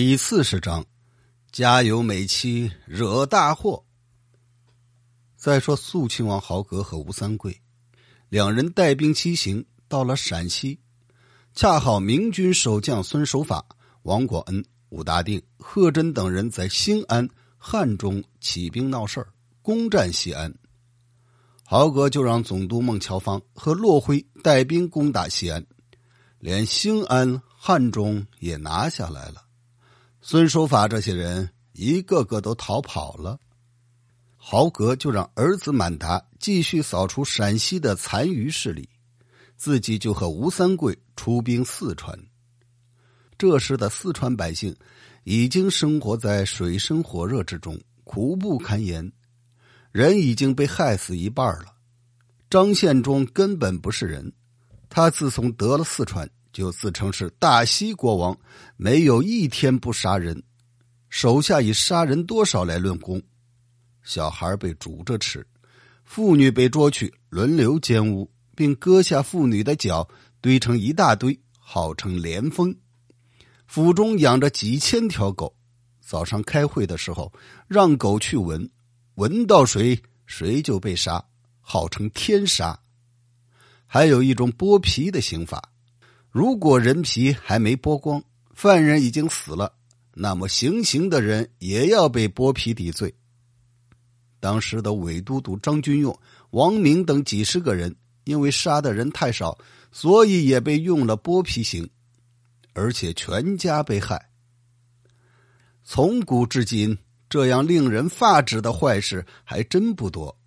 [0.00, 0.86] 第四十章，
[1.50, 3.84] 家有美妻惹大祸。
[5.34, 7.60] 再说肃亲王豪格和吴三桂
[8.28, 10.78] 两人带兵西行，到了陕西，
[11.52, 13.66] 恰好明军守将孙守法、
[14.02, 19.26] 王广恩、武大定、贺真等人在兴安、汉中起兵闹事儿，
[19.62, 20.54] 攻占西安。
[21.64, 25.66] 豪格就让总督孟乔芳和骆辉带兵攻打西安，
[26.38, 29.46] 连兴安、汉中也拿下来了。
[30.20, 33.38] 孙守法这些人一个个都逃跑了，
[34.36, 38.88] 豪格就让儿子满达继续扫除陕西的残余势力，
[39.56, 42.18] 自己就和吴三桂出兵四川。
[43.38, 44.74] 这时的四川百姓
[45.22, 49.12] 已经生活在水深火热之中，苦不堪言，
[49.92, 51.76] 人已经被害死一半了。
[52.50, 54.32] 张献忠根本不是人，
[54.88, 56.28] 他自从得了四川。
[56.52, 58.36] 就自称是大西国王，
[58.76, 60.42] 没有一天不杀人，
[61.08, 63.22] 手下以杀人多少来论功。
[64.02, 65.46] 小孩被煮着吃，
[66.04, 70.08] 妇女被捉去轮流奸污，并割下妇女的脚
[70.40, 72.74] 堆成一大堆，号称连峰。
[73.66, 75.54] 府中养着几千条狗，
[76.00, 77.30] 早上开会的时候
[77.66, 78.68] 让狗去闻，
[79.16, 81.22] 闻到谁谁就被杀，
[81.60, 82.80] 号称天杀。
[83.86, 85.70] 还有一种剥皮的刑法。
[86.30, 89.72] 如果人皮还没剥光，犯人已经死了，
[90.14, 93.14] 那么行刑的人也要被剥皮抵罪。
[94.40, 96.16] 当时的伪都督张君用、
[96.50, 99.58] 王明等几十个人，因为杀的人太少，
[99.90, 101.88] 所以也被用了剥皮刑，
[102.72, 104.28] 而且全家被害。
[105.82, 106.98] 从古至今，
[107.30, 110.38] 这样令人发指的坏事还真不多，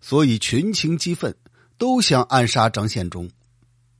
[0.00, 1.36] 所以群情激愤，
[1.76, 3.28] 都想暗杀张献忠。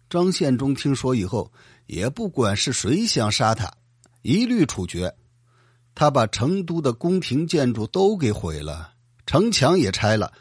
[0.09, 1.53] 张献忠听说以后，
[1.87, 3.73] 也不管是谁想杀他，
[4.23, 5.15] 一律处决。
[5.95, 8.95] 他把成都的宫廷建筑都给毁了，
[9.27, 10.33] 城墙也拆了，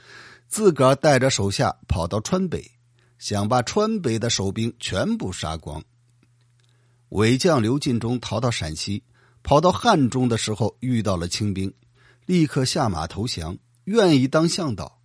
[0.48, 2.72] 自个儿带着手下跑到川北，
[3.18, 5.84] 想把川北的守兵全部杀光。
[7.10, 9.04] 伪将刘进忠逃到陕西，
[9.42, 11.74] 跑到汉中的时候遇到了清兵，
[12.26, 15.00] 立刻下马投降，愿意当向导。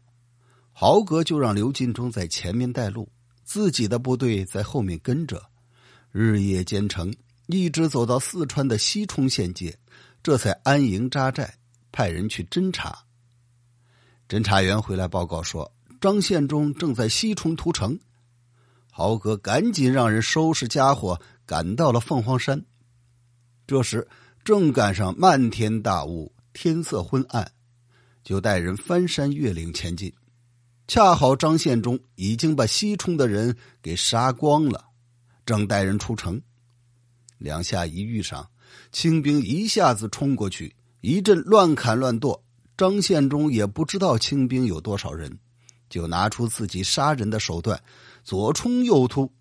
[0.72, 3.08] 豪格就让刘进忠在前面带路。
[3.52, 5.50] 自己的部队在后面跟着，
[6.10, 7.14] 日夜兼程，
[7.48, 9.78] 一直走到四川的西充县界，
[10.22, 11.56] 这才安营扎寨，
[11.92, 13.04] 派人去侦查。
[14.26, 15.70] 侦查员回来报告说，
[16.00, 18.00] 张献忠正在西充屠城。
[18.90, 22.64] 豪哥赶紧让人收拾家伙，赶到了凤凰山。
[23.66, 24.08] 这时
[24.42, 27.52] 正赶上漫天大雾，天色昏暗，
[28.24, 30.10] 就带人翻山越岭前进。
[30.92, 34.84] 恰好张献忠已经把西充的人给杀光了，
[35.46, 36.38] 正带人出城，
[37.38, 38.46] 两下一遇上，
[38.92, 42.44] 清兵一下子冲过去，一阵乱砍乱剁。
[42.76, 45.34] 张献忠也不知道清兵有多少人，
[45.88, 47.82] 就拿出自己杀人的手段，
[48.22, 49.32] 左冲右突。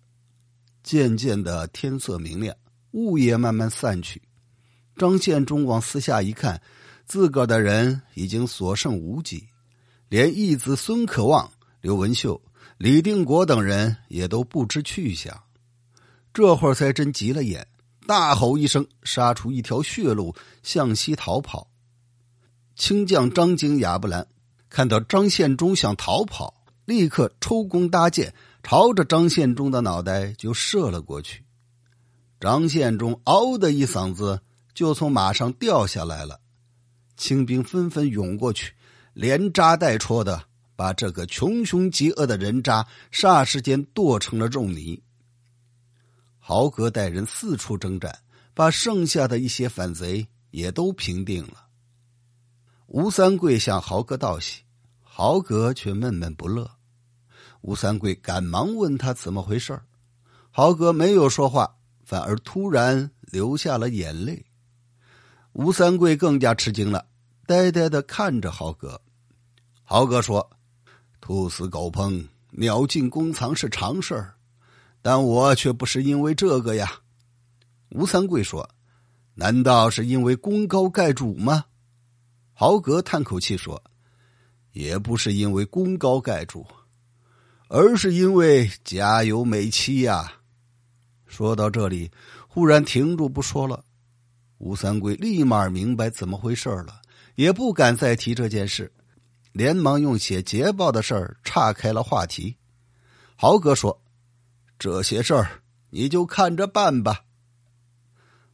[0.82, 2.56] 渐渐的天色明亮，
[2.92, 4.22] 雾也慢慢散去。
[4.96, 6.58] 张献忠往四下一看，
[7.04, 9.46] 自个儿的人已经所剩无几。
[10.12, 11.50] 连义子孙可望、
[11.80, 12.38] 刘文秀、
[12.76, 15.44] 李定国等人也都不知去向，
[16.34, 17.66] 这会儿才真急了眼，
[18.06, 21.66] 大吼一声，杀出一条血路，向西逃跑。
[22.76, 24.28] 清将张景、亚布兰
[24.68, 31.42] 看到张献忠想逃跑，立刻抽弓搭箭，朝着张献忠的脑袋就射了过去。
[32.38, 34.42] 张献忠嗷的一嗓子
[34.74, 36.38] 就从马上掉下来了，
[37.16, 38.74] 清兵纷纷涌过去。
[39.14, 45.02] 连扎带戳的，把这个穷凶极恶的人渣霎时间剁成了肉泥。
[46.38, 48.18] 豪格带人四处征战，
[48.54, 51.66] 把剩下的一些反贼也都平定了。
[52.86, 54.62] 吴三桂向豪格道喜，
[55.00, 56.70] 豪格却闷闷不乐。
[57.60, 59.80] 吴三桂赶忙问他怎么回事
[60.50, 64.44] 豪格没有说话，反而突然流下了眼泪。
[65.52, 67.06] 吴三桂更加吃惊了。
[67.46, 69.00] 呆呆的看着豪哥，
[69.82, 70.48] 豪哥说
[71.20, 74.34] ：“兔死狗烹，鸟尽弓藏是常事儿，
[75.02, 77.00] 但我却不是因为这个呀。”
[77.90, 78.68] 吴三桂说
[79.34, 81.64] ：“难道是因为功高盖主吗？”
[82.54, 83.82] 豪格叹口气说
[84.72, 86.64] ：“也不是因为功高盖主，
[87.68, 90.32] 而是因为家有美妻呀。”
[91.26, 92.10] 说到这里，
[92.46, 93.84] 忽然停住不说了。
[94.58, 97.02] 吴三桂立马明白怎么回事了。
[97.34, 98.92] 也不敢再提这件事，
[99.52, 102.56] 连忙用写捷报的事儿岔开了话题。
[103.36, 104.02] 豪哥说
[104.78, 107.24] ：“这些事儿你就看着办吧。”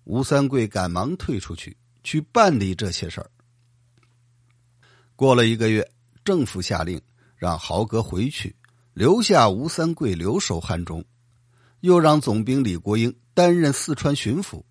[0.05, 3.31] 吴三桂赶忙退出去，去办理这些事儿。
[5.15, 5.91] 过了一个月，
[6.25, 7.01] 政府下令
[7.37, 8.57] 让豪哥回去，
[8.95, 11.05] 留下吴三桂留守汉中，
[11.81, 14.63] 又让总兵李国英担任四川巡抚。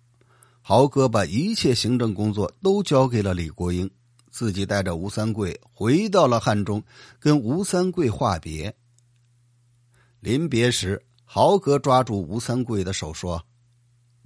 [0.60, 3.90] 豪哥把一切行政工作都交给了李国英，
[4.30, 6.82] 自己带着吴三桂回到了汉中，
[7.18, 8.74] 跟吴三桂话别。
[10.20, 13.44] 临别时，豪格抓住吴三桂的手说。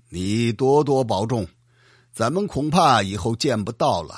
[0.08, 1.48] 你多多保重，
[2.12, 4.14] 咱们恐怕以后见不到了。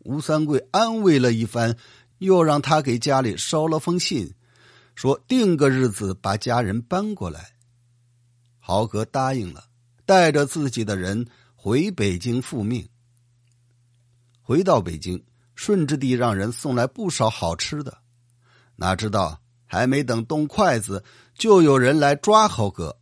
[0.00, 1.76] 吴三桂安慰了一番，
[2.18, 4.34] 又让他给家里捎了封信，
[4.94, 7.52] 说定个日子把家人搬过来。
[8.58, 9.64] 豪格答应了，
[10.04, 12.86] 带着自己的人回北京复命。
[14.50, 15.22] 回到北京，
[15.54, 17.98] 顺治帝让人送来不少好吃的，
[18.74, 21.04] 哪知道还没等动筷子，
[21.36, 22.98] 就有人来抓豪格。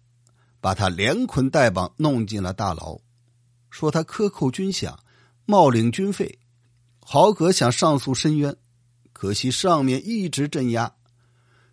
[0.61, 2.99] 把他连捆带绑弄进了大牢，
[3.71, 4.95] 说他克扣军饷，
[5.47, 6.39] 冒领军费。
[7.01, 8.55] 豪格想上诉申冤，
[9.15, 10.97] 可惜上面一直镇压，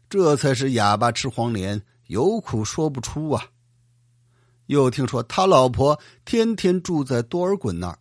[0.10, 3.44] 这才是哑巴吃黄连，有苦说不出啊。
[4.68, 8.00] 又听说他老婆天天住在多尔衮那儿，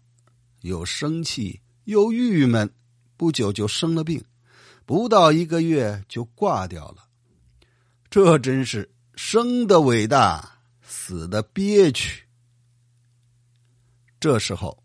[0.60, 2.70] 又生气又郁闷，
[3.16, 4.24] 不久就生了病，
[4.84, 7.04] 不到一个月就挂掉了。
[8.10, 10.52] 这真是生的伟大。
[10.86, 12.24] 死的憋屈。
[14.20, 14.82] 这时候，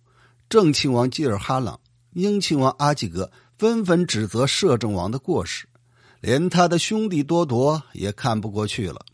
[0.50, 1.80] 郑亲王吉尔哈朗、
[2.14, 5.68] 英亲王阿济格纷纷指责摄政王的过失，
[6.22, 9.06] 连他的兄弟多铎也看不过去了。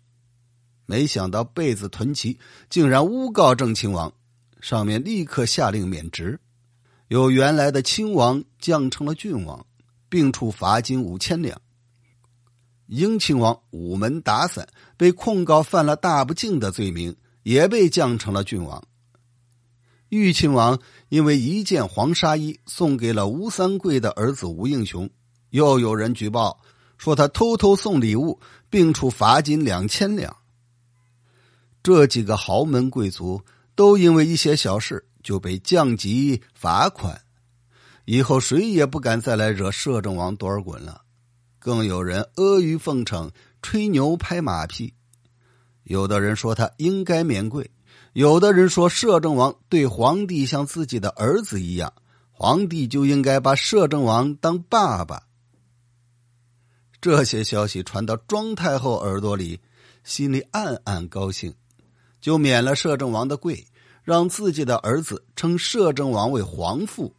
[0.86, 2.40] 没想到贝子屯骑
[2.70, 4.14] 竟然诬告郑亲王，
[4.62, 6.40] 上面立刻下令免职，
[7.08, 9.66] 由原来的亲王降成了郡王，
[10.10, 11.62] 并处罚金五千两。
[12.88, 14.68] 英亲王午门打伞，
[14.98, 18.84] 被控告犯了大不敬的罪名，也被降成了郡王。
[20.10, 20.80] 裕亲王
[21.10, 25.10] 因为一件黄纱衣送给了吴三桂的儿子吴应熊，
[25.50, 26.62] 又有人举报
[26.98, 30.38] 说他偷偷送礼物，并处罚金两千两。
[31.84, 33.42] 这几个豪门贵族
[33.76, 37.20] 都因为一些小事就被降级罚款，
[38.06, 41.02] 以后谁也不敢再来惹摄政王多尔衮了。
[41.58, 44.94] 更有人阿谀奉承、吹牛拍马屁，
[45.84, 47.72] 有的人说他应该免贵，
[48.14, 51.92] 有的人说摄政王对皇帝像自己的儿子一样，
[52.32, 55.24] 皇帝就应该把摄政王当爸爸。
[57.02, 59.60] 这些消息传到庄太后耳朵里，
[60.04, 61.56] 心里暗暗高兴，
[62.22, 63.66] 就免了摄政王的贵，
[64.06, 67.14] 让自己的儿子称摄政王为皇父。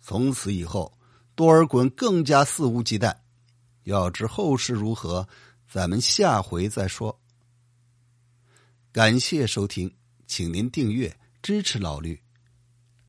[0.00, 0.90] 从此以后，
[1.34, 3.14] 多尔衮更加肆无忌惮。
[3.84, 5.28] 要知后事如何，
[5.70, 7.20] 咱们下回再说。
[8.90, 9.94] 感谢收听，
[10.26, 12.25] 请您订阅支持老绿。